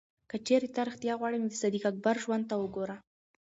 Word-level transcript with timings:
که 0.29 0.35
چېرې 0.47 0.67
ته 0.75 0.81
ریښتیا 0.87 1.13
غواړې، 1.19 1.37
نو 1.41 1.47
د 1.51 1.55
صدیق 1.61 1.83
اکبر 1.89 2.15
ژوند 2.23 2.43
ته 2.49 2.55
وګوره. 2.61 2.95